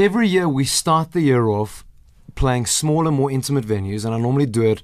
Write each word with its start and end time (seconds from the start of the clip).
every 0.00 0.28
year 0.28 0.48
we 0.48 0.64
start 0.64 1.12
the 1.12 1.20
year 1.20 1.48
off 1.48 1.84
playing 2.34 2.66
smaller, 2.66 3.10
more 3.10 3.30
intimate 3.30 3.64
venues, 3.64 4.04
and 4.04 4.14
I 4.14 4.18
normally 4.18 4.46
do 4.46 4.62
it 4.62 4.82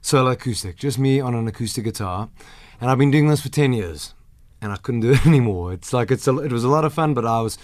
solo 0.00 0.30
acoustic, 0.30 0.76
just 0.76 0.98
me 0.98 1.20
on 1.20 1.34
an 1.34 1.46
acoustic 1.46 1.84
guitar. 1.84 2.28
And 2.80 2.90
I've 2.90 2.98
been 2.98 3.10
doing 3.10 3.28
this 3.28 3.40
for 3.40 3.48
10 3.48 3.72
years, 3.72 4.14
and 4.60 4.72
I 4.72 4.76
couldn't 4.76 5.00
do 5.00 5.12
it 5.12 5.26
anymore. 5.26 5.72
It's 5.72 5.92
like 5.92 6.10
it's 6.10 6.26
a, 6.26 6.36
it 6.38 6.52
was 6.52 6.64
a 6.64 6.68
lot 6.68 6.84
of 6.84 6.92
fun, 6.92 7.14
but 7.14 7.24
I 7.24 7.40
was 7.40 7.58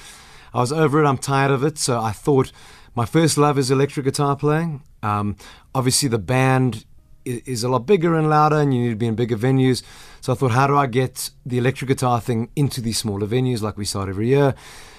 I 0.54 0.60
was 0.60 0.72
over 0.72 1.02
it. 1.02 1.06
I'm 1.06 1.18
tired 1.18 1.50
of 1.50 1.64
it. 1.64 1.78
So 1.78 2.00
I 2.00 2.12
thought 2.12 2.52
my 2.94 3.04
first 3.04 3.38
love 3.38 3.58
is 3.58 3.70
electric 3.70 4.04
guitar 4.04 4.36
playing. 4.36 4.82
Um, 5.02 5.36
obviously, 5.74 6.08
the 6.08 6.18
band 6.18 6.84
is 7.24 7.64
a 7.64 7.68
lot 7.68 7.86
bigger 7.86 8.16
and 8.16 8.28
louder, 8.28 8.60
and 8.60 8.74
you 8.74 8.82
need 8.82 8.90
to 8.90 8.96
be 8.96 9.06
in 9.06 9.14
bigger 9.14 9.36
venues. 9.36 9.82
So 10.20 10.32
I 10.32 10.36
thought, 10.36 10.52
how 10.52 10.66
do 10.66 10.76
I 10.76 10.86
get 10.86 11.30
the 11.46 11.58
electric 11.58 11.88
guitar 11.88 12.20
thing 12.20 12.50
into 12.54 12.80
these 12.80 12.98
smaller 12.98 13.26
venues 13.26 13.62
like 13.62 13.76
we 13.76 13.84
start 13.84 14.08
every 14.08 14.28
year? 14.28 14.54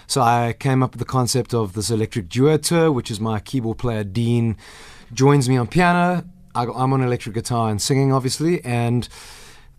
So 0.07 0.21
I 0.21 0.55
came 0.57 0.83
up 0.83 0.91
with 0.91 0.99
the 0.99 1.05
concept 1.05 1.53
of 1.53 1.73
this 1.73 1.89
electric 1.89 2.29
duo 2.29 2.57
tour, 2.57 2.91
which 2.91 3.09
is 3.09 3.19
my 3.19 3.39
keyboard 3.39 3.77
player 3.77 4.03
Dean 4.03 4.57
joins 5.13 5.47
me 5.47 5.57
on 5.57 5.67
piano. 5.67 6.25
I, 6.55 6.63
I'm 6.65 6.93
on 6.93 7.01
electric 7.01 7.35
guitar 7.35 7.69
and 7.69 7.81
singing, 7.81 8.11
obviously, 8.11 8.63
and 8.63 9.07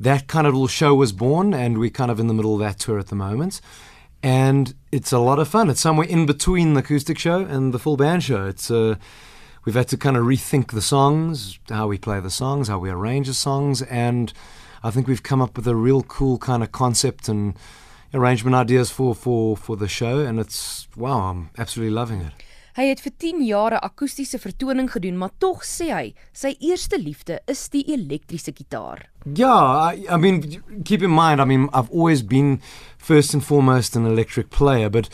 that 0.01 0.27
kind 0.27 0.46
of 0.46 0.55
little 0.55 0.68
show 0.68 0.95
was 0.95 1.12
born, 1.12 1.55
and 1.55 1.79
we're 1.79 1.91
kind 1.91 2.10
of 2.10 2.18
in 2.18 2.27
the 2.27 2.34
middle 2.34 2.55
of 2.55 2.60
that 2.60 2.79
tour 2.79 2.98
at 2.98 3.09
the 3.09 3.15
moment. 3.15 3.60
And 4.23 4.74
it's 4.91 5.12
a 5.12 5.18
lot 5.18 5.38
of 5.38 5.48
fun. 5.48 5.68
It's 5.68 5.80
somewhere 5.80 6.09
in 6.09 6.27
between 6.27 6.74
the 6.74 6.80
acoustic 6.80 7.18
show 7.18 7.41
and 7.41 7.74
the 7.74 7.79
full 7.79 7.96
band 7.96 8.24
show. 8.24 8.46
It's 8.46 8.70
uh, 8.70 8.96
we've 9.65 9.74
had 9.74 9.88
to 9.88 9.96
kind 9.96 10.16
of 10.16 10.24
rethink 10.24 10.73
the 10.73 10.82
songs, 10.82 11.59
how 11.68 11.87
we 11.87 11.98
play 11.98 12.20
the 12.20 12.30
songs, 12.30 12.68
how 12.68 12.79
we 12.79 12.91
arrange 12.91 13.27
the 13.27 13.34
songs, 13.34 13.82
and 13.82 14.32
I 14.82 14.91
think 14.91 15.06
we've 15.06 15.23
come 15.23 15.43
up 15.43 15.56
with 15.56 15.68
a 15.68 15.77
real 15.77 16.02
cool 16.02 16.38
kind 16.38 16.62
of 16.62 16.73
concept 16.73 17.29
and 17.29 17.54
arrangement 18.14 18.56
ideas 18.56 18.91
for 18.91 19.14
for 19.14 19.56
for 19.56 19.77
the 19.77 19.88
show. 19.88 20.20
And 20.20 20.38
it's 20.38 20.88
wow, 20.96 21.30
I'm 21.30 21.50
absolutely 21.59 21.95
loving 21.95 22.20
it. 22.20 22.32
Hy 22.74 22.88
het 22.88 22.98
vir 23.04 23.12
10 23.23 23.42
jaar 23.46 23.73
'n 23.73 23.84
akoestiese 23.87 24.38
vertoning 24.38 24.90
gedoen, 24.90 25.18
maar 25.18 25.30
tog 25.38 25.62
sê 25.62 25.93
hy 25.95 26.15
sy 26.32 26.56
eerste 26.59 26.98
liefde 26.98 27.38
is 27.46 27.68
die 27.68 27.84
elektriese 27.87 28.51
gitaar. 28.52 29.06
Yeah, 29.34 29.95
I, 29.95 30.06
I 30.10 30.16
mean, 30.16 30.62
keep 30.82 31.02
in 31.02 31.15
mind, 31.15 31.40
I 31.40 31.45
mean, 31.45 31.68
I've 31.73 31.90
always 31.90 32.23
been 32.23 32.60
first 32.98 33.32
and 33.32 33.45
foremost 33.45 33.96
an 33.96 34.06
electric 34.06 34.51
player, 34.51 34.90
but 34.90 35.09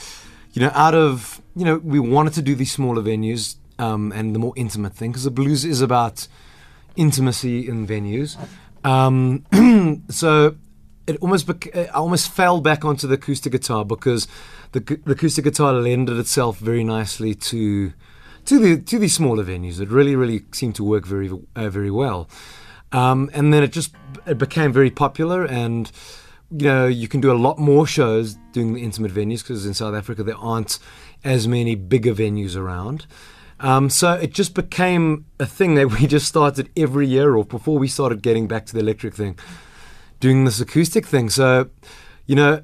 you 0.54 0.62
know, 0.62 0.72
out 0.74 0.94
of 0.94 1.42
you 1.54 1.64
know, 1.64 1.80
we 1.84 2.00
wanted 2.00 2.32
to 2.34 2.42
do 2.42 2.54
these 2.54 2.72
smaller 2.72 3.02
venues 3.02 3.56
um, 3.78 4.10
and 4.12 4.34
the 4.34 4.38
more 4.38 4.54
intimate 4.56 4.94
thing 4.94 5.10
because 5.10 5.24
the 5.24 5.30
blues 5.30 5.64
is 5.64 5.82
about 5.82 6.28
intimacy 6.96 7.68
in 7.68 7.86
venues. 7.86 8.38
Um, 8.84 9.44
so 10.08 10.56
it 11.10 11.18
almost 11.20 11.50
I 11.74 11.86
almost 11.86 12.30
fell 12.30 12.60
back 12.60 12.84
onto 12.84 13.06
the 13.06 13.14
acoustic 13.14 13.52
guitar 13.52 13.84
because 13.84 14.28
the, 14.72 14.80
the 14.80 15.12
acoustic 15.12 15.44
guitar 15.44 15.72
lended 15.72 16.18
itself 16.18 16.58
very 16.58 16.84
nicely 16.84 17.34
to 17.34 17.92
to 18.46 18.58
the 18.58 18.80
to 18.82 18.98
these 18.98 19.14
smaller 19.14 19.44
venues. 19.44 19.80
It 19.80 19.88
really 19.88 20.16
really 20.16 20.44
seemed 20.52 20.76
to 20.76 20.84
work 20.84 21.04
very 21.04 21.30
uh, 21.56 21.68
very 21.68 21.90
well. 21.90 22.28
Um, 22.92 23.30
and 23.32 23.52
then 23.52 23.62
it 23.62 23.72
just 23.72 23.94
it 24.26 24.38
became 24.38 24.72
very 24.72 24.90
popular 24.90 25.44
and 25.44 25.90
you 26.50 26.66
know 26.66 26.86
you 26.86 27.08
can 27.08 27.20
do 27.20 27.30
a 27.30 27.38
lot 27.46 27.58
more 27.58 27.86
shows 27.86 28.36
doing 28.52 28.72
the 28.74 28.82
intimate 28.82 29.12
venues 29.12 29.42
because 29.42 29.66
in 29.66 29.74
South 29.74 29.94
Africa 29.94 30.22
there 30.22 30.38
aren't 30.38 30.78
as 31.24 31.46
many 31.46 31.74
bigger 31.74 32.14
venues 32.14 32.56
around. 32.56 33.06
Um, 33.60 33.90
so 33.90 34.14
it 34.14 34.32
just 34.32 34.54
became 34.54 35.26
a 35.38 35.44
thing 35.44 35.74
that 35.74 35.90
we 36.00 36.06
just 36.06 36.26
started 36.26 36.70
every 36.76 37.06
year 37.06 37.36
or 37.36 37.44
before 37.44 37.78
we 37.78 37.88
started 37.88 38.22
getting 38.22 38.46
back 38.46 38.66
to 38.66 38.72
the 38.72 38.80
electric 38.80 39.14
thing 39.14 39.38
doing 40.20 40.44
this 40.44 40.60
acoustic 40.60 41.06
thing. 41.06 41.30
So, 41.30 41.70
you 42.26 42.36
know, 42.36 42.62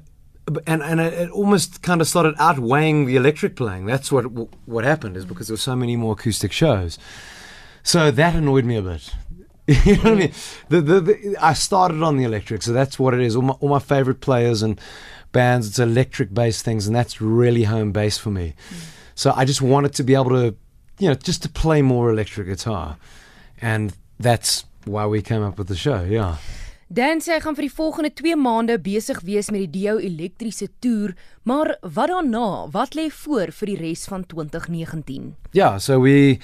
and 0.65 0.81
and 0.81 1.01
it, 1.01 1.29
almost 1.31 1.81
kind 1.81 1.99
of 1.99 2.07
started 2.07 2.35
outweighing 2.39 3.05
the 3.05 3.15
electric 3.15 3.55
playing. 3.55 3.85
That's 3.85 4.11
what 4.11 4.23
what 4.65 4.85
happened 4.85 5.17
is 5.17 5.25
because 5.25 5.47
there 5.47 5.53
were 5.53 5.57
so 5.57 5.75
many 5.75 5.95
more 5.95 6.13
acoustic 6.13 6.51
shows. 6.51 6.97
So 7.83 8.11
that 8.11 8.35
annoyed 8.35 8.65
me 8.65 8.77
a 8.77 8.81
bit. 8.81 9.13
you 9.85 9.97
know 9.97 10.03
what 10.03 10.13
I 10.13 10.15
mean? 10.15 10.29
Mm. 10.29 10.67
The, 10.69 10.81
the, 10.81 11.01
the, 11.01 11.37
I 11.41 11.53
started 11.53 12.01
on 12.01 12.15
the 12.15 12.23
electric, 12.23 12.61
so 12.61 12.71
that's 12.71 12.97
what 12.97 13.13
it 13.13 13.19
is. 13.19 13.35
All 13.35 13.41
my, 13.41 13.53
all 13.55 13.69
my 13.69 13.79
favorite 13.79 14.21
players 14.21 14.61
and 14.61 14.79
bands, 15.33 15.67
it's 15.67 15.79
electric 15.79 16.33
based 16.33 16.63
things, 16.63 16.87
and 16.87 16.95
that's 16.95 17.19
really 17.19 17.63
home 17.63 17.91
base 17.91 18.17
for 18.17 18.29
me. 18.29 18.53
Mm. 18.69 18.77
So 19.15 19.33
I 19.35 19.43
just 19.43 19.61
wanted 19.61 19.93
to 19.95 20.03
be 20.03 20.13
able 20.13 20.29
to, 20.29 20.55
you 20.99 21.09
know, 21.09 21.15
just 21.15 21.43
to 21.43 21.49
play 21.49 21.81
more 21.81 22.09
electric 22.09 22.47
guitar, 22.47 22.97
and 23.61 23.93
that's 24.19 24.63
why 24.85 25.05
we 25.05 25.21
came 25.21 25.43
up 25.43 25.57
with 25.57 25.67
the 25.67 25.75
show. 25.75 26.03
Yeah. 26.03 26.37
Dan 26.87 27.19
sê 27.19 27.33
hy 27.35 27.41
gaan 27.43 27.55
vir 27.57 27.65
die 27.67 27.73
volgende 27.75 28.09
2 28.15 28.35
maande 28.39 28.77
besig 28.79 29.17
wees 29.27 29.49
met 29.51 29.65
die 29.65 29.71
Dio 29.81 29.97
elektriese 29.99 30.69
toer, 30.79 31.17
maar 31.43 31.73
wat 31.83 32.07
daarna? 32.07 32.69
Wat 32.71 32.95
lê 32.95 33.09
voor 33.11 33.51
vir 33.51 33.73
die 33.73 33.75
res 33.81 34.05
van 34.07 34.23
2019? 34.23 35.35
yeah, 35.51 35.77
so 35.77 35.99
we 35.99 36.39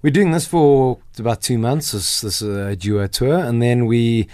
we're 0.00 0.10
doing 0.10 0.32
this 0.32 0.46
for 0.46 0.98
about 1.18 1.42
two 1.42 1.58
months. 1.58 1.92
This 1.92 2.22
this 2.22 2.40
uh, 2.42 2.74
duo 2.74 3.06
tour, 3.06 3.36
and 3.36 3.60
then 3.60 3.86
we 3.86 4.28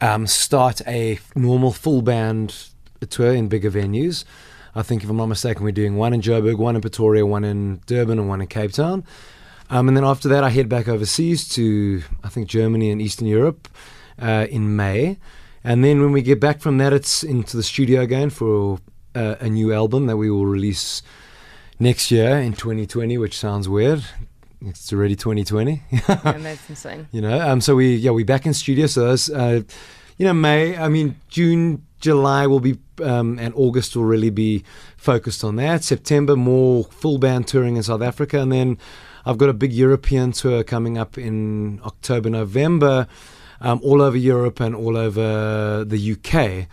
um, 0.00 0.26
start 0.26 0.80
a 0.86 1.18
normal 1.34 1.72
full 1.72 2.00
band 2.00 2.70
tour 3.10 3.34
in 3.34 3.48
bigger 3.48 3.70
venues. 3.70 4.24
I 4.74 4.82
think, 4.82 5.04
if 5.04 5.10
I'm 5.10 5.16
not 5.16 5.26
mistaken, 5.26 5.62
we're 5.62 5.72
doing 5.72 5.96
one 5.96 6.14
in 6.14 6.22
Joburg, 6.22 6.58
one 6.58 6.74
in 6.74 6.80
Pretoria, 6.80 7.24
one 7.26 7.44
in 7.44 7.80
Durban, 7.86 8.18
and 8.18 8.28
one 8.28 8.40
in 8.40 8.46
Cape 8.46 8.72
Town. 8.72 9.04
Um, 9.68 9.88
and 9.88 9.96
then 9.96 10.04
after 10.04 10.28
that, 10.28 10.42
I 10.42 10.50
head 10.50 10.68
back 10.68 10.88
overseas 10.88 11.46
to 11.50 12.02
I 12.24 12.30
think 12.30 12.48
Germany 12.48 12.90
and 12.90 13.02
Eastern 13.02 13.26
Europe 13.26 13.68
uh, 14.20 14.46
in 14.50 14.76
May. 14.76 15.18
And 15.64 15.82
then 15.82 16.00
when 16.00 16.12
we 16.12 16.22
get 16.22 16.40
back 16.40 16.60
from 16.60 16.78
that, 16.78 16.92
it's 16.92 17.24
into 17.24 17.56
the 17.56 17.62
studio 17.62 18.00
again 18.00 18.30
for 18.30 18.78
uh, 19.14 19.36
a 19.40 19.48
new 19.48 19.72
album 19.72 20.06
that 20.06 20.16
we 20.16 20.30
will 20.30 20.46
release 20.46 21.02
next 21.78 22.10
year 22.10 22.38
in 22.38 22.52
2020, 22.52 23.18
which 23.18 23.36
sounds 23.36 23.68
weird. 23.68 24.04
It's 24.60 24.92
already 24.92 25.16
2020. 25.16 25.82
And 25.90 26.44
that's 26.44 26.68
insane. 26.68 27.08
you 27.12 27.20
know, 27.20 27.40
um, 27.40 27.60
so 27.60 27.76
we 27.76 27.94
yeah 27.96 28.10
we 28.10 28.24
back 28.24 28.46
in 28.46 28.54
studio. 28.54 28.86
So 28.86 29.08
that's, 29.08 29.30
uh, 29.30 29.62
you 30.16 30.26
know 30.26 30.32
May. 30.32 30.76
I 30.76 30.88
mean 30.88 31.20
June, 31.28 31.84
July 32.00 32.46
will 32.46 32.60
be 32.60 32.78
um, 33.02 33.38
and 33.38 33.52
August 33.54 33.96
will 33.96 34.04
really 34.04 34.30
be 34.30 34.64
focused 34.96 35.44
on 35.44 35.56
that. 35.56 35.84
September 35.84 36.36
more 36.36 36.84
full 36.84 37.18
band 37.18 37.46
touring 37.48 37.76
in 37.76 37.82
South 37.82 38.02
Africa, 38.02 38.40
and 38.40 38.50
then 38.50 38.78
I've 39.24 39.38
got 39.38 39.48
a 39.48 39.54
big 39.54 39.72
European 39.72 40.32
tour 40.32 40.62
coming 40.62 40.96
up 40.96 41.18
in 41.18 41.80
October, 41.84 42.30
November, 42.30 43.08
um, 43.60 43.80
all 43.82 44.02
over 44.02 44.16
Europe 44.16 44.60
and 44.60 44.74
all 44.74 44.96
over 44.96 45.84
the 45.84 46.12
UK. 46.12 46.68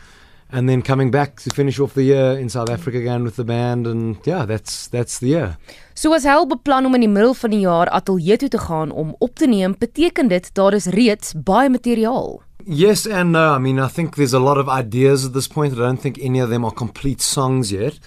And 0.50 0.70
then 0.70 0.84
coming 0.84 1.10
back 1.10 1.40
to 1.42 1.50
finish 1.50 1.80
off 1.80 1.96
the 1.96 2.04
year 2.04 2.38
in 2.38 2.48
South 2.48 2.70
Africa 2.70 3.00
again 3.00 3.24
with 3.24 3.38
the 3.38 3.44
band, 3.44 3.88
and 3.88 4.18
yeah, 4.24 4.46
that's 4.46 4.88
that's 4.88 5.18
the 5.18 5.28
year. 5.28 5.58
So 5.96 6.14
as 6.14 6.24
Hel 6.24 6.46
beplan 6.46 6.86
om 6.86 6.94
in 6.94 7.02
die 7.02 7.10
middel 7.10 7.34
van 7.34 7.50
die 7.50 7.64
jaar 7.66 7.90
ateljee 7.90 8.38
toe 8.38 8.50
te 8.50 8.62
gaan 8.62 8.92
om 8.92 9.16
op 9.20 9.34
te 9.36 9.48
neem, 9.48 9.74
beteken 9.80 10.30
dit 10.30 10.54
daar 10.54 10.74
is 10.74 10.86
reeds 10.86 11.34
baie 11.34 11.70
materiaal. 11.70 12.44
Yes 12.66 13.08
and 13.08 13.32
no. 13.32 13.56
I 13.56 13.58
mean, 13.58 13.80
I 13.80 13.88
think 13.88 14.16
there's 14.16 14.34
a 14.34 14.40
lot 14.40 14.58
of 14.58 14.70
ideas 14.70 15.26
at 15.26 15.34
this 15.34 15.48
point. 15.48 15.74
I 15.74 15.78
don't 15.78 16.02
think 16.02 16.18
any 16.22 16.40
of 16.40 16.50
them 16.50 16.64
are 16.64 16.72
complete 16.72 17.22
songs 17.22 17.72
yet. 17.72 18.00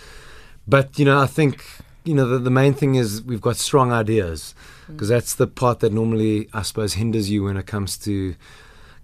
But, 0.66 0.98
you 0.98 1.04
know, 1.04 1.20
I 1.20 1.26
think, 1.26 1.65
you 2.04 2.15
know, 2.15 2.26
the, 2.26 2.38
the 2.38 2.50
main 2.50 2.75
thing 2.75 2.94
is 2.94 3.22
we've 3.22 3.41
got 3.41 3.56
strong 3.56 3.92
ideas 3.92 4.54
because 4.88 5.09
that's 5.09 5.34
the 5.34 5.47
part 5.47 5.81
that 5.81 5.92
normally, 5.92 6.48
I 6.53 6.62
suppose, 6.62 6.94
hinders 6.94 7.31
you 7.31 7.44
when 7.44 7.56
it 7.56 7.66
comes 7.66 7.98
to 7.98 8.34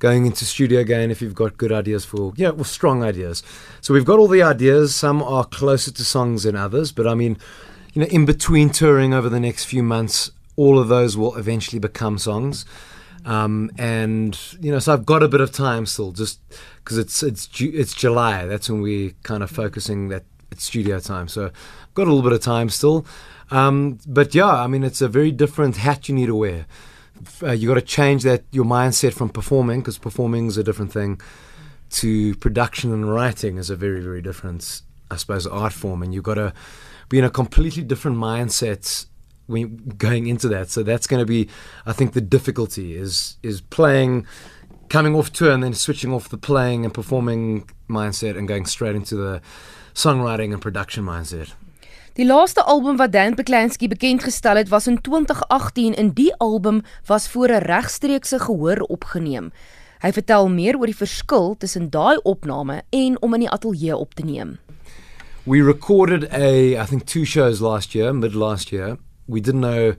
going 0.02 0.26
into 0.26 0.44
studio 0.44 0.80
again 0.80 1.12
if 1.12 1.22
you've 1.22 1.32
got 1.32 1.56
good 1.56 1.70
ideas 1.70 2.04
for, 2.04 2.32
yeah, 2.34 2.50
well, 2.50 2.64
strong 2.64 3.04
ideas. 3.04 3.40
So 3.80 3.94
we've 3.94 4.04
got 4.04 4.18
all 4.18 4.26
the 4.26 4.42
ideas. 4.42 4.96
Some 4.96 5.22
are 5.22 5.44
closer 5.44 5.92
to 5.92 6.04
songs 6.04 6.42
than 6.42 6.56
others. 6.56 6.90
But, 6.90 7.06
I 7.06 7.14
mean, 7.14 7.38
you 7.92 8.02
know, 8.02 8.08
in 8.08 8.24
between 8.26 8.70
touring 8.70 9.14
over 9.14 9.28
the 9.28 9.38
next 9.38 9.66
few 9.66 9.84
months, 9.84 10.32
all 10.56 10.76
of 10.80 10.88
those 10.88 11.16
will 11.16 11.36
eventually 11.36 11.78
become 11.78 12.18
songs. 12.18 12.66
Um, 13.24 13.70
and 13.78 14.36
you 14.60 14.72
know, 14.72 14.80
so 14.80 14.92
I've 14.92 15.06
got 15.06 15.22
a 15.22 15.28
bit 15.28 15.40
of 15.40 15.52
time 15.52 15.86
still, 15.86 16.10
just 16.10 16.40
because 16.78 16.98
it's 16.98 17.22
it's 17.22 17.48
it's 17.60 17.94
July. 17.94 18.46
That's 18.46 18.68
when 18.68 18.82
we're 18.82 19.12
kind 19.22 19.44
of 19.44 19.50
focusing 19.52 20.08
that 20.08 20.24
it's 20.50 20.64
studio 20.64 20.98
time. 20.98 21.28
So 21.28 21.44
I've 21.44 21.94
got 21.94 22.08
a 22.08 22.10
little 22.12 22.28
bit 22.28 22.32
of 22.32 22.40
time 22.40 22.68
still. 22.68 23.06
Um, 23.52 24.00
but 24.08 24.34
yeah, 24.34 24.50
I 24.50 24.66
mean, 24.66 24.82
it's 24.82 25.00
a 25.00 25.06
very 25.08 25.30
different 25.30 25.76
hat 25.76 26.08
you 26.08 26.16
need 26.16 26.26
to 26.26 26.34
wear. 26.34 26.66
Uh, 27.42 27.52
you 27.52 27.68
got 27.68 27.74
to 27.74 27.82
change 27.82 28.22
that 28.22 28.44
your 28.50 28.64
mindset 28.64 29.14
from 29.14 29.28
performing 29.28 29.80
because 29.80 29.98
performing 29.98 30.46
is 30.46 30.56
a 30.56 30.64
different 30.64 30.92
thing 30.92 31.20
to 31.90 32.34
production 32.36 32.92
and 32.92 33.12
writing 33.12 33.58
is 33.58 33.70
a 33.70 33.76
very 33.76 34.00
very 34.00 34.22
different, 34.22 34.82
I 35.10 35.16
suppose, 35.16 35.46
art 35.46 35.72
form, 35.72 36.02
and 36.02 36.12
you've 36.14 36.24
got 36.24 36.34
to 36.34 36.52
be 37.08 37.18
in 37.18 37.24
a 37.24 37.30
completely 37.30 37.82
different 37.82 38.16
mindset 38.16 39.06
when 39.46 39.76
going 39.98 40.26
into 40.26 40.48
that. 40.48 40.70
So 40.70 40.82
that's 40.82 41.06
going 41.06 41.20
to 41.20 41.26
be, 41.26 41.48
I 41.86 41.92
think, 41.92 42.12
the 42.12 42.20
difficulty 42.20 42.96
is 42.96 43.36
is 43.42 43.60
playing, 43.60 44.26
coming 44.88 45.14
off 45.14 45.32
tour 45.32 45.52
and 45.52 45.62
then 45.62 45.74
switching 45.74 46.12
off 46.12 46.28
the 46.28 46.38
playing 46.38 46.84
and 46.84 46.92
performing 46.92 47.68
mindset 47.88 48.36
and 48.36 48.48
going 48.48 48.66
straight 48.66 48.96
into 48.96 49.16
the 49.16 49.42
songwriting 49.94 50.52
and 50.52 50.62
production 50.62 51.04
mindset. 51.04 51.52
Die 52.14 52.26
laaste 52.26 52.62
album 52.62 52.96
wat 52.96 53.12
Dan 53.12 53.34
Beklanski 53.34 53.88
bekend 53.88 54.24
gestel 54.24 54.56
het 54.56 54.68
was 54.68 54.86
in 54.86 55.00
2018 55.00 55.94
en 55.94 56.10
die 56.12 56.34
album 56.36 56.82
was 57.06 57.28
voor 57.28 57.48
'n 57.48 57.64
regstreekse 57.64 58.38
gehoor 58.38 58.76
opgeneem. 58.76 59.52
Hy 60.00 60.12
vertel 60.12 60.48
meer 60.48 60.76
oor 60.78 60.86
die 60.86 60.96
verskil 60.96 61.54
tussen 61.58 61.90
daai 61.90 62.16
opname 62.22 62.82
en 62.90 63.22
om 63.22 63.34
in 63.34 63.40
die 63.40 63.50
ateljee 63.50 63.96
op 63.96 64.14
te 64.14 64.24
neem. 64.24 64.58
we 65.44 65.62
recorded 65.62 66.32
a, 66.32 66.76
I 66.76 66.86
think, 66.86 67.06
two 67.06 67.24
shows 67.24 67.60
last 67.60 67.94
year, 67.94 68.12
mid 68.12 68.34
last 68.34 68.70
year. 68.70 68.98
We 69.26 69.40
didn't 69.40 69.62
know 69.62 69.94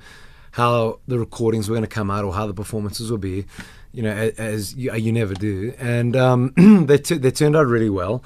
how 0.52 1.00
the 1.08 1.20
recordings 1.20 1.68
were 1.68 1.76
going 1.76 1.90
to 1.90 1.96
come 1.96 2.12
out 2.12 2.24
or 2.24 2.34
how 2.34 2.48
the 2.48 2.54
performances 2.54 3.12
would 3.12 3.22
be, 3.22 3.46
you 3.92 4.04
know, 4.04 4.32
as, 4.38 4.76
you, 4.76 4.94
you, 4.96 5.12
never 5.12 5.34
do. 5.34 5.74
And 5.80 6.16
um, 6.16 6.54
they, 6.88 6.98
they 6.98 7.32
turned 7.32 7.56
out 7.56 7.68
really 7.68 7.90
well. 7.90 8.24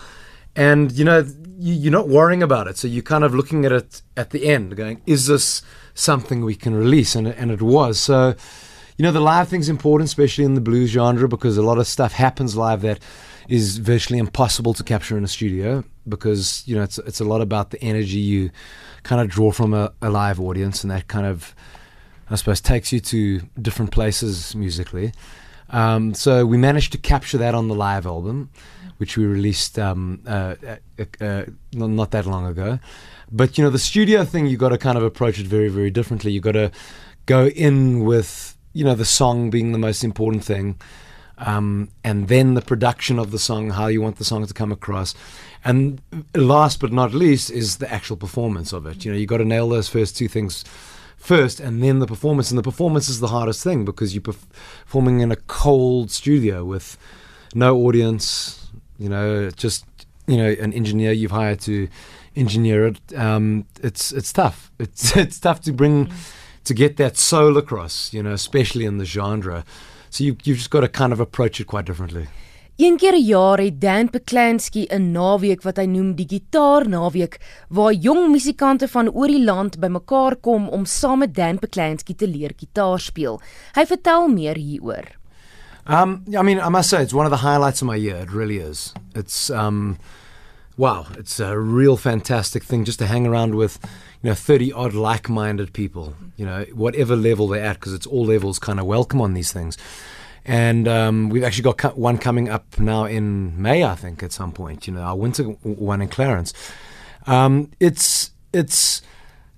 And, 0.58 0.92
you 0.92 1.06
know, 1.06 1.26
you, 1.58 1.90
are 1.90 1.92
not 1.92 2.10
worrying 2.10 2.44
about 2.44 2.68
it. 2.68 2.78
So 2.78 2.88
you're 2.88 3.04
kind 3.04 3.24
of 3.24 3.34
looking 3.34 3.64
at 3.64 3.72
it 3.72 4.02
at 4.18 4.32
the 4.32 4.48
end, 4.48 4.76
going, 4.76 5.02
is 5.06 5.28
this 5.28 5.62
something 5.94 6.44
we 6.44 6.56
can 6.56 6.76
release? 6.76 7.16
And, 7.16 7.28
and 7.28 7.52
it 7.52 7.62
was. 7.62 8.00
So, 8.00 8.36
you 8.98 9.04
know, 9.04 9.12
the 9.12 9.22
live 9.22 9.48
thing's 9.48 9.70
important, 9.70 10.10
especially 10.10 10.44
in 10.44 10.56
the 10.56 10.62
blues 10.62 10.90
genre, 10.90 11.30
because 11.30 11.58
a 11.58 11.62
lot 11.62 11.78
of 11.78 11.88
stuff 11.88 12.14
happens 12.14 12.58
live 12.58 12.82
that 12.82 13.00
is 13.48 13.78
virtually 13.78 14.20
impossible 14.20 14.74
to 14.74 14.84
capture 14.84 15.18
in 15.18 15.24
a 15.24 15.28
studio 15.28 15.84
because 16.08 16.64
you 16.66 16.76
know 16.76 16.84
it's 16.84 16.98
it's 17.00 17.20
a 17.20 17.24
lot 17.24 17.42
about 17.42 17.72
the 17.72 17.82
energy 17.82 18.18
you 18.18 18.52
kind 19.04 19.22
of 19.22 19.30
draw 19.30 19.52
from 19.52 19.74
a, 19.74 19.92
a 20.02 20.10
live 20.10 20.40
audience 20.40 20.84
and 20.84 20.92
that 20.92 21.08
kind 21.08 21.26
of 21.26 21.56
I 22.30 22.36
suppose 22.36 22.60
takes 22.60 22.92
you 22.92 23.00
to 23.00 23.42
different 23.62 23.92
places 23.92 24.54
musically. 24.54 25.14
Um, 25.70 26.14
so 26.14 26.46
we 26.46 26.58
managed 26.58 26.92
to 26.94 26.98
capture 26.98 27.38
that 27.38 27.56
on 27.56 27.68
the 27.68 27.76
live 27.76 28.06
album, 28.06 28.50
which 28.98 29.18
we 29.18 29.26
released 29.26 29.80
um, 29.80 30.22
uh, 30.28 30.56
uh, 31.00 31.06
uh, 31.22 31.44
not 31.74 32.12
that 32.12 32.26
long 32.26 32.46
ago. 32.46 32.80
But 33.32 33.58
you 33.58 33.64
know 33.64 33.70
the 33.70 33.80
studio 33.80 34.24
thing, 34.24 34.48
you 34.48 34.58
got 34.58 34.70
to 34.70 34.78
kind 34.78 34.98
of 34.98 35.04
approach 35.04 35.40
it 35.40 35.48
very 35.48 35.70
very 35.70 35.90
differently. 35.90 36.32
You 36.32 36.42
got 36.42 36.54
to 36.54 36.72
go 37.26 37.48
in 37.48 38.06
with 38.06 38.58
you 38.74 38.84
know 38.84 38.96
the 38.96 39.06
song 39.06 39.50
being 39.50 39.72
the 39.72 39.80
most 39.80 40.04
important 40.04 40.44
thing 40.44 40.80
um, 41.38 41.90
and 42.04 42.28
then 42.28 42.56
the 42.56 42.62
production 42.62 43.20
of 43.20 43.32
the 43.32 43.40
song, 43.40 43.72
how 43.72 43.88
you 43.88 44.02
want 44.02 44.18
the 44.18 44.24
song 44.24 44.46
to 44.46 44.54
come 44.54 44.72
across. 44.72 45.14
And 45.64 46.02
last 46.34 46.80
but 46.80 46.92
not 46.92 47.14
least 47.14 47.52
is 47.52 47.78
the 47.78 47.92
actual 47.92 48.18
performance 48.18 48.74
of 48.74 48.86
it. 48.86 49.06
You 49.06 49.12
know, 49.12 49.18
you 49.18 49.28
got 49.28 49.38
to 49.38 49.46
nail 49.46 49.70
those 49.70 49.88
first 49.88 50.18
two 50.18 50.28
things 50.28 50.64
first 51.18 51.60
and 51.60 51.84
then 51.84 52.00
the 52.00 52.08
performance. 52.08 52.50
And 52.50 52.58
the 52.58 52.64
performance 52.64 53.08
is 53.08 53.20
the 53.20 53.28
hardest 53.28 53.64
thing 53.64 53.86
because 53.86 54.16
you're 54.16 54.22
performing 54.22 55.20
in 55.20 55.32
a 55.32 55.36
cold 55.36 56.10
studio 56.10 56.64
with 56.64 56.98
no 57.54 57.78
audience, 57.78 58.67
you 58.98 59.10
know, 59.10 59.50
just, 59.52 59.86
you 60.28 60.38
know, 60.38 60.56
an 60.60 60.74
engineer 60.74 61.12
you've 61.12 61.32
hired 61.32 61.60
to 61.62 61.88
engineer 62.36 62.88
it. 62.88 63.00
Um, 63.16 63.66
it's, 63.82 64.12
it's 64.12 64.32
tough. 64.32 64.72
It's, 64.80 65.16
it's 65.16 65.40
tough 65.40 65.62
to 65.62 65.74
bring, 65.74 66.12
to 66.64 66.74
get 66.74 66.98
that 66.98 67.18
soul 67.18 67.58
across, 67.58 68.14
you 68.14 68.22
know, 68.22 68.34
especially 68.34 68.86
in 68.86 68.98
the 68.98 69.06
genre. 69.06 69.64
So 70.10 70.24
you 70.24 70.38
you've 70.44 70.58
just 70.58 70.70
got 70.70 70.82
to 70.82 70.88
kind 70.88 71.14
of 71.14 71.20
approach 71.20 71.60
it 71.60 71.68
quite 71.68 71.86
differently. 71.86 72.28
Een 72.78 72.98
keer 72.98 73.14
'n 73.14 73.26
jaar 73.26 73.58
het 73.58 73.82
Dan 73.82 74.10
Peklansky 74.10 74.86
'n 74.90 75.12
naweek 75.12 75.62
wat 75.64 75.78
hy 75.78 75.86
noem 75.86 76.16
die 76.16 76.28
gitaar 76.28 76.88
naweek 76.90 77.40
waar 77.70 77.94
jong 77.94 78.32
musikante 78.32 78.88
van 78.88 79.10
oor 79.10 79.28
die 79.28 79.44
land 79.44 79.80
bymekaar 79.80 80.36
kom 80.36 80.70
om 80.70 80.86
saam 80.86 81.20
met 81.20 81.34
Dan 81.36 81.60
Peklansky 81.60 82.16
te 82.16 82.28
leer 82.28 82.54
gitaar 82.58 83.00
speel. 83.00 83.42
Hy 83.74 83.86
vertel 83.86 84.28
meer 84.28 84.56
hieroor. 84.56 85.18
Um 85.88 86.26
I 86.38 86.42
mean 86.42 86.60
I 86.60 86.70
must 86.70 86.90
say 86.90 87.02
it's 87.02 87.14
one 87.14 87.26
of 87.26 87.32
the 87.32 87.38
highlights 87.38 87.82
of 87.82 87.88
my 87.88 87.96
year. 87.96 88.18
It 88.18 88.32
really 88.32 88.58
is. 88.58 88.94
It's 89.16 89.50
um 89.50 89.98
wow, 90.76 91.08
it's 91.18 91.40
a 91.40 91.58
real 91.58 91.98
fantastic 91.98 92.64
thing 92.64 92.86
just 92.86 93.00
to 93.00 93.08
hang 93.08 93.26
around 93.26 93.56
with 93.56 93.80
you 94.22 94.30
know 94.30 94.36
30 94.36 94.74
odd 94.74 94.94
like-minded 94.94 95.74
people 95.74 96.16
you 96.36 96.46
know 96.46 96.66
whatever 96.74 97.16
level 97.16 97.48
they're 97.48 97.64
at 97.64 97.76
because 97.76 97.94
it's 97.94 98.06
all 98.06 98.26
levels 98.26 98.60
kind 98.60 98.80
of 98.80 98.86
welcome 98.86 99.22
on 99.22 99.34
these 99.34 99.52
things. 99.52 99.78
And 100.50 100.88
um, 100.88 101.28
we've 101.28 101.44
actually 101.44 101.74
got 101.74 101.98
one 101.98 102.18
coming 102.18 102.48
up 102.48 102.80
now 102.80 103.04
in 103.04 103.62
May 103.62 103.84
I 103.84 103.96
think 103.96 104.24
at 104.24 104.32
some 104.32 104.52
point 104.52 104.88
you 104.88 104.94
know 104.94 105.02
our 105.02 105.16
winter 105.16 105.44
one 105.44 106.02
in 106.02 106.10
Clarens. 106.10 106.54
Um, 107.26 107.72
it's 107.80 108.32
it's 108.54 109.02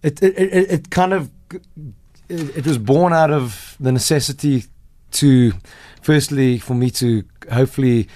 it, 0.03 0.21
it, 0.23 0.37
it, 0.37 0.71
it 0.71 0.89
kind 0.89 1.13
of 1.13 1.31
it, 2.29 2.57
it 2.57 2.67
was 2.67 2.77
born 2.77 3.13
out 3.13 3.31
of 3.31 3.75
the 3.79 3.91
necessity 3.91 4.65
to 5.11 5.53
firstly 6.01 6.57
for 6.57 6.73
me 6.73 6.89
to 6.91 7.23
hopefully 7.51 8.07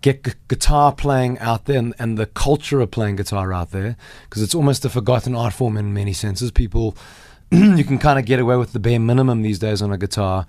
get 0.00 0.24
g- 0.24 0.32
guitar 0.48 0.92
playing 0.92 1.38
out 1.38 1.64
there 1.64 1.78
and, 1.78 1.94
and, 1.98 2.18
the 2.18 2.26
culture 2.26 2.80
of 2.80 2.90
playing 2.90 3.16
guitar 3.16 3.52
out 3.52 3.70
there 3.70 3.96
because 4.24 4.42
it's 4.42 4.54
almost 4.54 4.84
a 4.84 4.88
forgotten 4.88 5.34
art 5.34 5.52
form 5.52 5.76
in 5.76 5.92
many 5.92 6.12
senses. 6.12 6.50
People, 6.50 6.96
you 7.50 7.84
can 7.84 7.98
kind 7.98 8.18
of 8.18 8.24
get 8.24 8.38
away 8.38 8.56
with 8.56 8.72
the 8.72 8.78
bare 8.78 9.00
minimum 9.00 9.42
these 9.42 9.58
days 9.58 9.82
on 9.82 9.92
a 9.92 9.98
guitar 9.98 10.46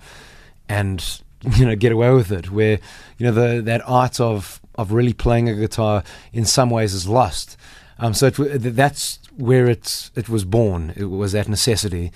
and 0.68 1.20
you 1.56 1.64
know 1.64 1.76
get 1.76 1.92
away 1.92 2.12
with 2.12 2.32
it 2.32 2.50
where 2.50 2.80
you 3.16 3.26
know 3.26 3.32
the 3.32 3.62
that 3.62 3.80
art 3.86 4.20
of 4.20 4.60
of 4.74 4.92
really 4.92 5.12
playing 5.12 5.48
a 5.48 5.54
guitar 5.54 6.02
in 6.32 6.44
some 6.44 6.70
ways 6.70 6.94
is 6.94 7.08
lost. 7.08 7.56
Um, 8.00 8.14
so 8.14 8.26
it, 8.26 8.76
that's 8.76 9.18
where 9.36 9.66
it 9.68 10.10
it 10.14 10.28
was 10.28 10.44
born. 10.44 10.92
It 10.96 11.06
was 11.06 11.32
that 11.32 11.48
necessity 11.48 12.12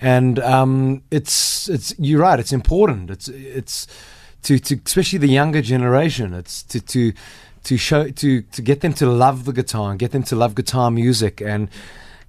and 0.00 0.38
um, 0.40 1.02
it's 1.10 1.68
it's 1.68 1.94
you're 1.98 2.20
right 2.20 2.40
it's 2.40 2.52
important 2.52 3.10
it's 3.10 3.28
it's 3.28 3.86
to, 4.42 4.58
to 4.58 4.80
especially 4.84 5.18
the 5.18 5.28
younger 5.28 5.62
generation. 5.62 6.34
It's 6.34 6.62
to 6.64 6.80
to 6.80 7.12
to 7.64 7.76
show 7.76 8.08
to 8.08 8.42
to 8.42 8.62
get 8.62 8.80
them 8.80 8.92
to 8.94 9.06
love 9.06 9.44
the 9.44 9.52
guitar 9.52 9.90
and 9.90 9.98
get 9.98 10.12
them 10.12 10.22
to 10.24 10.36
love 10.36 10.54
guitar 10.54 10.90
music 10.90 11.40
and 11.40 11.68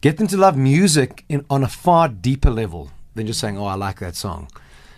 get 0.01 0.17
them 0.17 0.27
to 0.27 0.37
love 0.37 0.57
music 0.57 1.23
in 1.29 1.45
on 1.49 1.63
a 1.63 1.67
far 1.67 2.09
deeper 2.09 2.49
level 2.49 2.91
than 3.15 3.27
just 3.27 3.39
saying, 3.39 3.57
"Oh, 3.57 3.65
I 3.65 3.75
like 3.75 3.99
that 3.99 4.15
song." 4.15 4.49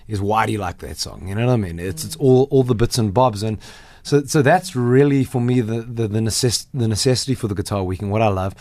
Is 0.08 0.20
why 0.20 0.46
do 0.46 0.52
you 0.52 0.58
like 0.58 0.80
that 0.80 0.98
song? 0.98 1.28
You 1.28 1.36
know 1.36 1.46
what 1.48 1.54
I 1.54 1.58
mean? 1.58 1.80
It's 1.80 2.04
it's 2.04 2.16
all 2.18 2.48
all 2.52 2.64
the 2.64 2.76
bits 2.76 2.98
and 2.98 3.14
bobs 3.14 3.44
and. 3.44 3.58
So, 4.06 4.26
so 4.26 4.42
that's 4.42 4.76
really 4.76 5.24
for 5.24 5.40
me 5.40 5.62
the 5.62 5.80
the 5.82 6.10
the, 6.10 6.20
necess- 6.20 6.68
the 6.74 6.90
necessity 6.90 7.36
for 7.36 7.48
the 7.48 7.56
guitar 7.56 7.84
week 7.84 8.02
and 8.02 8.12
what 8.12 8.22
I 8.22 8.28
love, 8.28 8.54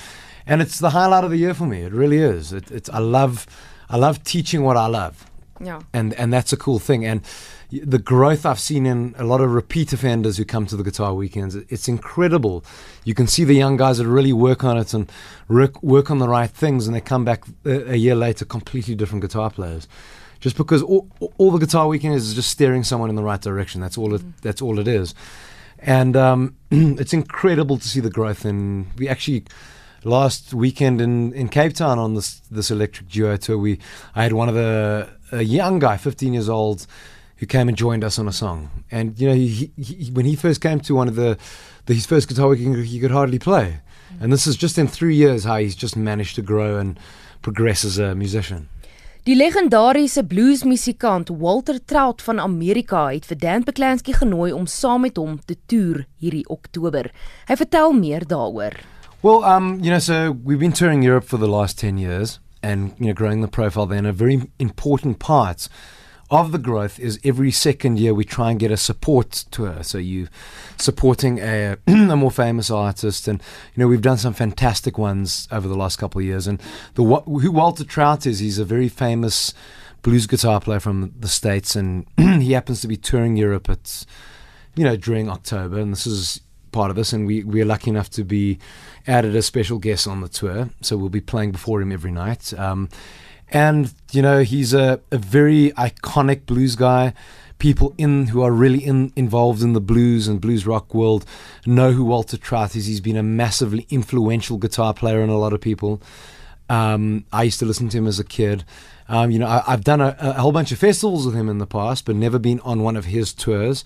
and 0.46 0.62
it's 0.62 0.78
the 0.78 0.90
highlight 0.90 1.24
of 1.24 1.30
the 1.32 1.36
year 1.36 1.52
for 1.52 1.66
me. 1.66 1.80
It 1.80 1.92
really 1.92 2.18
is. 2.18 2.52
It, 2.52 2.70
it's 2.70 2.88
I 2.88 2.98
love 3.00 3.48
I 3.92 3.96
love 3.98 4.24
teaching 4.24 4.62
what 4.62 4.76
I 4.76 4.86
love. 4.86 5.26
Yeah. 5.60 5.80
And 5.92 6.14
and 6.14 6.32
that's 6.32 6.52
a 6.52 6.56
cool 6.56 6.78
thing. 6.80 7.04
And 7.04 7.22
the 7.70 7.98
growth 7.98 8.44
I've 8.44 8.58
seen 8.58 8.84
in 8.84 9.14
a 9.16 9.24
lot 9.24 9.40
of 9.40 9.52
repeat 9.52 9.92
offenders 9.92 10.36
who 10.36 10.44
come 10.44 10.66
to 10.66 10.76
the 10.76 10.82
guitar 10.82 11.14
weekends, 11.14 11.54
it's 11.54 11.88
incredible. 11.88 12.64
You 13.04 13.14
can 13.14 13.26
see 13.26 13.44
the 13.44 13.54
young 13.54 13.76
guys 13.76 13.98
that 13.98 14.06
really 14.06 14.32
work 14.32 14.64
on 14.64 14.76
it 14.76 14.92
and 14.92 15.10
work, 15.48 15.82
work 15.82 16.10
on 16.10 16.18
the 16.18 16.28
right 16.28 16.50
things, 16.50 16.86
and 16.86 16.94
they 16.94 17.00
come 17.00 17.24
back 17.24 17.44
a, 17.64 17.92
a 17.92 17.96
year 17.96 18.14
later 18.14 18.44
completely 18.44 18.94
different 18.94 19.22
guitar 19.22 19.50
players. 19.50 19.88
Just 20.40 20.56
because 20.56 20.82
all, 20.82 21.08
all 21.38 21.52
the 21.52 21.58
guitar 21.58 21.86
weekend 21.86 22.14
is 22.14 22.34
just 22.34 22.50
steering 22.50 22.82
someone 22.82 23.08
in 23.08 23.16
the 23.16 23.22
right 23.22 23.40
direction. 23.40 23.80
That's 23.80 23.96
all 23.96 24.14
it. 24.14 24.22
Mm. 24.22 24.40
That's 24.42 24.60
all 24.60 24.78
it 24.80 24.88
is, 24.88 25.14
and 25.78 26.16
um, 26.16 26.56
it's 26.70 27.12
incredible 27.12 27.78
to 27.78 27.88
see 27.88 28.00
the 28.00 28.10
growth. 28.10 28.44
And 28.44 28.86
we 28.98 29.08
actually 29.08 29.44
last 30.04 30.52
weekend 30.54 31.00
in, 31.00 31.32
in 31.32 31.48
Cape 31.48 31.74
Town 31.74 31.98
on 31.98 32.14
this 32.14 32.40
this 32.50 32.70
electric 32.70 33.08
duo 33.08 33.36
tour, 33.36 33.58
we 33.58 33.78
I 34.14 34.22
had 34.22 34.32
one 34.32 34.48
of 34.48 34.54
the 34.54 35.08
a 35.32 35.42
young 35.42 35.78
guy, 35.78 35.96
15 35.96 36.34
years 36.34 36.48
old 36.48 36.86
who 37.36 37.46
came 37.46 37.68
and 37.68 37.76
joined 37.76 38.04
us 38.04 38.18
on 38.18 38.28
a 38.28 38.32
song. 38.32 38.84
And 38.90 39.18
you 39.18 39.28
know, 39.28 39.34
he, 39.34 39.72
he, 39.76 40.10
when 40.12 40.26
he 40.26 40.36
first 40.36 40.60
came 40.60 40.80
to 40.80 40.94
one 40.94 41.08
of 41.08 41.16
the, 41.16 41.38
the 41.86 41.94
his 41.94 42.06
first 42.06 42.28
guitar 42.28 42.54
he, 42.54 42.82
he 42.84 43.00
could 43.00 43.10
hardly 43.10 43.38
play. 43.38 43.80
And 44.20 44.32
this 44.32 44.46
is 44.46 44.56
just 44.56 44.78
in 44.78 44.86
3 44.86 45.14
years 45.16 45.44
how 45.44 45.56
he's 45.56 45.74
just 45.74 45.96
managed 45.96 46.36
to 46.36 46.42
grow 46.42 46.78
and 46.78 47.00
progress 47.40 47.84
as 47.84 47.98
a 47.98 48.14
musician. 48.14 48.68
Die 49.24 49.36
legendariese 49.36 50.24
bluesmusikant 50.26 51.28
Walter 51.28 51.78
Trout 51.84 52.22
van 52.22 52.40
Amerika 52.40 53.04
het 53.12 53.26
vir 53.30 53.38
Dan 53.38 53.62
Peklansky 53.62 54.12
genooi 54.16 54.50
om 54.50 54.66
saam 54.66 55.04
met 55.06 55.16
hom 55.16 55.36
te 55.46 55.54
toer 55.70 56.00
hierdie 56.18 56.42
Oktober. 56.50 57.06
Hy 57.46 57.56
vertel 57.60 57.94
meer 57.94 58.26
daaroor. 58.26 58.74
Well, 59.22 59.44
um, 59.44 59.78
you 59.80 59.90
know, 59.90 60.00
so 60.00 60.32
we've 60.32 60.58
been 60.58 60.72
touring 60.72 61.02
Europe 61.02 61.22
for 61.22 61.36
the 61.36 61.46
last 61.46 61.78
10 61.78 61.96
years 61.96 62.40
and 62.60 62.92
you 62.98 63.06
know 63.06 63.12
growing 63.12 63.40
the 63.40 63.48
profile 63.48 63.86
there 63.86 63.98
and 63.98 64.06
a 64.06 64.12
very 64.12 64.50
important 64.58 65.18
part 65.18 65.68
of 66.28 66.50
the 66.50 66.58
growth 66.58 66.98
is 66.98 67.20
every 67.22 67.50
second 67.50 67.98
year 67.98 68.14
we 68.14 68.24
try 68.24 68.50
and 68.50 68.58
get 68.58 68.72
a 68.72 68.76
support 68.76 69.30
tour. 69.50 69.82
So 69.84 69.98
you 69.98 70.28
supporting 70.76 71.38
a, 71.38 71.76
a 71.86 72.16
more 72.16 72.30
famous 72.32 72.68
artist, 72.68 73.28
and 73.28 73.40
you 73.74 73.82
know 73.82 73.86
we've 73.86 74.02
done 74.02 74.16
some 74.16 74.34
fantastic 74.34 74.98
ones 74.98 75.46
over 75.52 75.68
the 75.68 75.76
last 75.76 75.98
couple 75.98 76.20
of 76.20 76.24
years. 76.24 76.48
And 76.48 76.60
the 76.94 77.04
who 77.04 77.52
Walter 77.52 77.84
Trout 77.84 78.26
is, 78.26 78.40
he's 78.40 78.58
a 78.58 78.64
very 78.64 78.88
famous 78.88 79.54
blues 80.00 80.26
guitar 80.26 80.60
player 80.60 80.80
from 80.80 81.12
the 81.16 81.28
states, 81.28 81.76
and 81.76 82.06
he 82.16 82.52
happens 82.52 82.80
to 82.80 82.88
be 82.88 82.96
touring 82.96 83.36
Europe 83.36 83.68
at 83.68 84.04
you 84.74 84.84
know 84.84 84.96
during 84.96 85.28
October, 85.28 85.78
and 85.78 85.92
this 85.92 86.06
is 86.06 86.40
part 86.72 86.90
of 86.90 86.96
this, 86.96 87.12
and 87.12 87.26
we 87.26 87.44
we 87.44 87.60
are 87.60 87.66
lucky 87.66 87.90
enough 87.90 88.10
to 88.10 88.24
be 88.24 88.58
added 89.06 89.36
as 89.36 89.46
special 89.46 89.78
guests 89.78 90.06
on 90.06 90.20
the 90.20 90.28
tour. 90.28 90.70
So 90.80 90.96
we'll 90.96 91.08
be 91.08 91.20
playing 91.20 91.52
before 91.52 91.80
him 91.80 91.92
every 91.92 92.10
night. 92.10 92.52
Um, 92.58 92.88
and, 93.52 93.92
you 94.12 94.22
know, 94.22 94.42
he's 94.42 94.72
a, 94.72 95.00
a 95.10 95.18
very 95.18 95.72
iconic 95.72 96.46
blues 96.46 96.74
guy. 96.74 97.12
People 97.58 97.94
in 97.98 98.28
who 98.28 98.42
are 98.42 98.50
really 98.50 98.82
in, 98.84 99.12
involved 99.14 99.62
in 99.62 99.74
the 99.74 99.80
blues 99.80 100.26
and 100.26 100.40
blues 100.40 100.66
rock 100.66 100.94
world 100.94 101.26
know 101.66 101.92
who 101.92 102.04
Walter 102.04 102.38
Trout 102.38 102.74
is. 102.74 102.86
He's 102.86 103.00
been 103.00 103.16
a 103.16 103.22
massively 103.22 103.86
influential 103.90 104.56
guitar 104.56 104.94
player 104.94 105.20
in 105.20 105.28
a 105.28 105.38
lot 105.38 105.52
of 105.52 105.60
people. 105.60 106.00
Um, 106.68 107.26
I 107.32 107.42
used 107.42 107.58
to 107.58 107.66
listen 107.66 107.90
to 107.90 107.98
him 107.98 108.06
as 108.06 108.18
a 108.18 108.24
kid. 108.24 108.64
Um, 109.06 109.30
you 109.30 109.38
know, 109.38 109.46
I, 109.46 109.72
have 109.72 109.84
done 109.84 110.00
a, 110.00 110.16
a, 110.18 110.32
whole 110.34 110.52
bunch 110.52 110.72
of 110.72 110.78
festivals 110.78 111.26
with 111.26 111.34
him 111.34 111.48
in 111.50 111.58
the 111.58 111.66
past, 111.66 112.06
but 112.06 112.16
never 112.16 112.38
been 112.38 112.60
on 112.60 112.82
one 112.82 112.96
of 112.96 113.06
his 113.06 113.34
tours. 113.34 113.84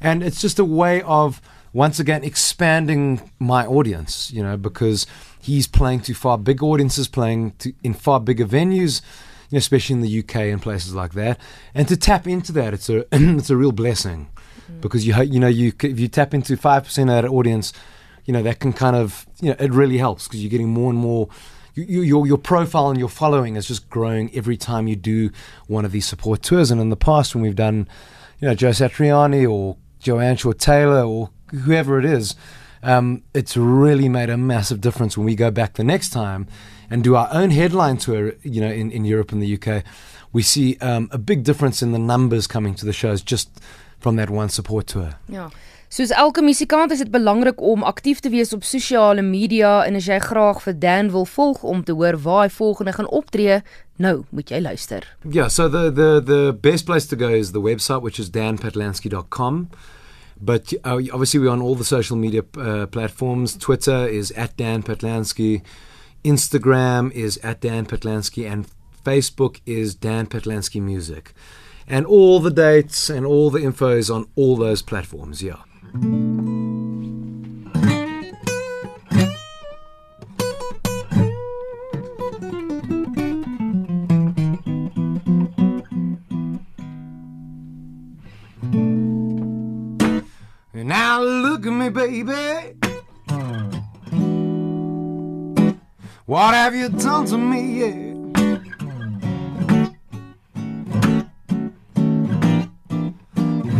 And 0.00 0.22
it's 0.22 0.40
just 0.40 0.58
a 0.58 0.64
way 0.64 1.00
of 1.02 1.40
once 1.72 1.98
again 2.00 2.24
expanding 2.24 3.30
my 3.38 3.66
audience, 3.66 4.30
you 4.32 4.42
know, 4.42 4.56
because 4.56 5.06
he's 5.40 5.66
playing 5.66 6.00
to 6.00 6.14
far 6.14 6.38
bigger 6.38 6.66
audiences, 6.66 7.08
playing 7.08 7.52
to, 7.58 7.72
in 7.82 7.94
far 7.94 8.20
bigger 8.20 8.46
venues, 8.46 9.02
you 9.50 9.56
know, 9.56 9.58
especially 9.58 9.94
in 9.94 10.00
the 10.00 10.18
UK 10.20 10.36
and 10.36 10.62
places 10.62 10.94
like 10.94 11.12
that. 11.12 11.38
And 11.74 11.86
to 11.88 11.96
tap 11.96 12.26
into 12.26 12.52
that, 12.52 12.74
it's 12.74 12.88
a 12.88 13.06
it's 13.12 13.50
a 13.50 13.56
real 13.56 13.72
blessing 13.72 14.28
mm. 14.70 14.80
because 14.80 15.06
you 15.06 15.14
you 15.22 15.40
know 15.40 15.48
you 15.48 15.72
if 15.82 16.00
you 16.00 16.08
tap 16.08 16.34
into 16.34 16.56
five 16.56 16.84
percent 16.84 17.10
of 17.10 17.22
that 17.22 17.28
audience, 17.28 17.72
you 18.24 18.32
know 18.32 18.42
that 18.42 18.60
can 18.60 18.72
kind 18.72 18.96
of 18.96 19.26
you 19.40 19.50
know 19.50 19.56
it 19.58 19.72
really 19.72 19.98
helps 19.98 20.26
because 20.26 20.42
you're 20.42 20.50
getting 20.50 20.68
more 20.68 20.90
and 20.90 20.98
more. 20.98 21.28
You, 21.74 22.02
your 22.02 22.26
your 22.26 22.38
profile 22.38 22.90
and 22.90 22.98
your 22.98 23.08
following 23.08 23.54
is 23.54 23.68
just 23.68 23.88
growing 23.88 24.34
every 24.34 24.56
time 24.56 24.88
you 24.88 24.96
do 24.96 25.30
one 25.68 25.84
of 25.84 25.92
these 25.92 26.06
support 26.06 26.42
tours. 26.42 26.72
And 26.72 26.80
in 26.80 26.90
the 26.90 26.96
past, 26.96 27.36
when 27.36 27.42
we've 27.42 27.54
done, 27.54 27.86
you 28.40 28.48
know, 28.48 28.54
Joe 28.56 28.70
Satriani 28.70 29.48
or 29.48 29.76
Joanne 30.00 30.36
Shaw 30.36 30.52
Taylor 30.54 31.04
or 31.04 31.30
whoever 31.50 31.98
it 31.98 32.04
is, 32.04 32.34
um, 32.82 33.22
it's 33.34 33.56
really 33.56 34.08
made 34.08 34.30
a 34.30 34.36
massive 34.36 34.80
difference 34.80 35.16
when 35.16 35.26
we 35.26 35.34
go 35.34 35.50
back 35.50 35.74
the 35.74 35.84
next 35.84 36.10
time 36.10 36.46
and 36.90 37.04
do 37.04 37.16
our 37.16 37.28
own 37.32 37.50
headline 37.50 37.96
tour, 37.96 38.32
you 38.42 38.60
know, 38.60 38.70
in, 38.70 38.90
in 38.90 39.04
Europe 39.04 39.32
and 39.32 39.42
the 39.42 39.54
UK. 39.58 39.84
We 40.32 40.42
see 40.42 40.76
um, 40.80 41.08
a 41.10 41.18
big 41.18 41.42
difference 41.42 41.82
in 41.82 41.92
the 41.92 41.98
numbers 41.98 42.46
coming 42.46 42.74
to 42.76 42.86
the 42.86 42.92
shows 42.92 43.22
just 43.22 43.48
from 43.98 44.16
that 44.16 44.30
one 44.30 44.48
support 44.48 44.86
tour. 44.86 45.18
Ja. 45.28 45.50
Soos 45.88 46.10
elke 46.12 46.42
musikant 46.44 46.92
is 46.92 47.00
dit 47.00 47.08
belangrik 47.10 47.62
om 47.64 47.82
aktief 47.82 48.20
te 48.20 48.28
wees 48.28 48.52
op 48.52 48.64
sosiale 48.68 49.22
media 49.24 49.86
en 49.86 49.96
as 49.96 50.04
jy 50.04 50.18
graag 50.20 50.60
vir 50.60 50.74
Dan 50.76 51.08
wil 51.14 51.24
volg 51.24 51.62
om 51.64 51.80
te 51.80 51.96
hoor 51.96 52.18
waar 52.26 52.42
hy 52.44 52.50
volgende 52.52 52.92
gaan 52.92 53.08
optree, 53.08 53.62
nou 53.96 54.26
moet 54.28 54.52
jy 54.52 54.60
luister. 54.60 55.06
Yeah, 55.24 55.48
so 55.48 55.68
the 55.72 55.88
the 55.88 56.20
the 56.20 56.52
best 56.52 56.84
place 56.84 57.08
to 57.08 57.16
go 57.16 57.32
is 57.32 57.52
the 57.56 57.64
website 57.64 58.04
which 58.04 58.20
is 58.20 58.28
danpatlansky.com. 58.28 59.70
But 60.40 60.72
uh, 60.84 61.00
obviously, 61.12 61.40
we're 61.40 61.50
on 61.50 61.62
all 61.62 61.74
the 61.74 61.84
social 61.84 62.16
media 62.16 62.42
uh, 62.56 62.86
platforms. 62.86 63.56
Twitter 63.56 64.06
is 64.06 64.30
at 64.32 64.56
Dan 64.56 64.82
Patlansky, 64.82 65.62
Instagram 66.24 67.10
is 67.12 67.38
at 67.38 67.60
Dan 67.60 67.86
Patlansky, 67.86 68.50
and 68.50 68.68
Facebook 69.04 69.60
is 69.66 69.94
Dan 69.94 70.26
Patlansky 70.26 70.80
Music. 70.80 71.32
And 71.86 72.04
all 72.04 72.38
the 72.40 72.50
dates 72.50 73.08
and 73.08 73.24
all 73.24 73.50
the 73.50 73.62
info 73.62 73.96
is 73.96 74.10
on 74.10 74.26
all 74.36 74.56
those 74.56 74.82
platforms, 74.82 75.42
yeah. 75.42 76.57
Look 91.42 91.66
at 91.66 91.72
me, 91.72 91.88
baby. 91.88 92.74
What 96.26 96.54
have 96.54 96.74
you 96.74 96.88
done 96.88 97.26
to 97.26 97.38
me? 97.38 97.60
Yeah? 97.80 98.14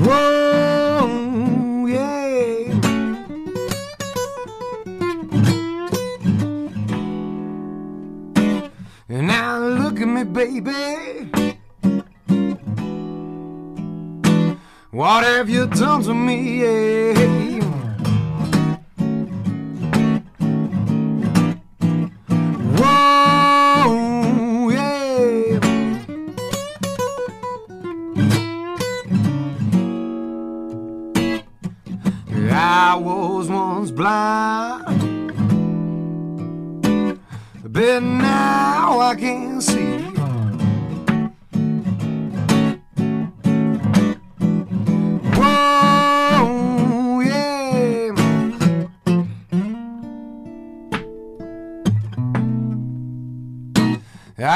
Whoa, 0.06 1.86
yeah. 1.86 2.72
Now 9.08 9.58
look 9.58 10.00
at 10.00 10.06
me, 10.06 10.24
baby. 10.24 11.28
What 14.90 15.24
have 15.24 15.50
you 15.50 15.66
done 15.66 16.02
to 16.04 16.14
me? 16.14 16.60
Yeah? 16.62 17.17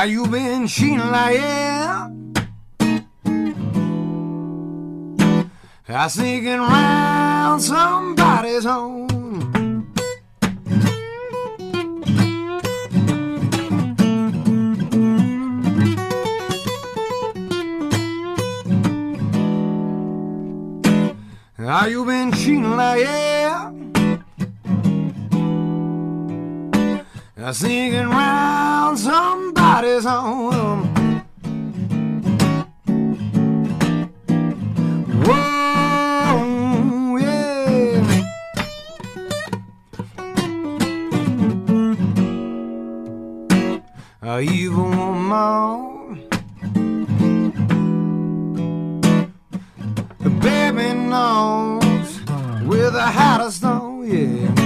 Are 0.03 0.09
you 0.09 0.27
been 0.27 0.67
like 0.99 1.37
yeah? 1.37 2.11
I 5.89 6.09
sneaking 6.09 6.59
round 6.59 7.63
somebody's 7.63 8.65
home. 8.65 9.87
Are 21.61 21.89
you 21.89 22.05
been 22.05 22.33
cheating 22.33 22.77
like 22.77 22.99
I 27.45 27.51
sneaking 27.51 28.09
round 28.09 28.97
somebody's 29.01 30.05
home. 30.05 30.85
Whoa, 35.27 36.37
yeah. 37.17 38.23
A 44.23 44.41
evil 44.41 44.85
woman. 44.85 46.29
The 50.21 50.31
baby 50.31 50.95
knows 50.95 52.21
with 52.65 52.95
a 52.95 53.11
hat 53.11 53.41
of 53.41 53.53
stone, 53.53 54.09
yeah. 54.09 54.62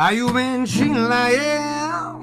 How 0.00 0.08
you 0.08 0.32
been 0.32 0.64
cheating 0.64 0.94
like 0.94 1.34
yeah? 1.34 2.22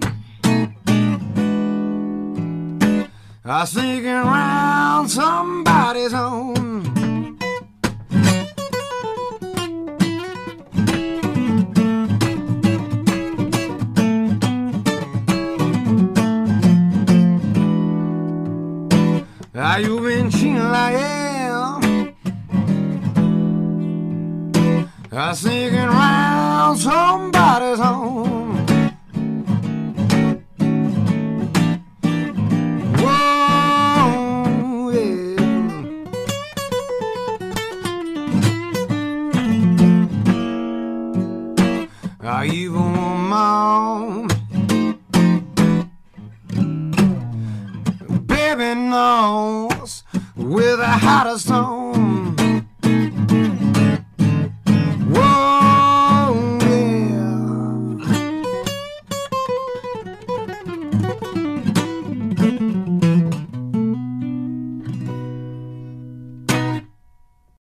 I 3.46 3.66
sneaking 3.66 4.08
around 4.08 5.10
somebody's 5.10 6.12
home. 6.12 6.57